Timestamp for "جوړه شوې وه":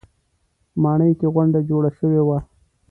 1.69-2.39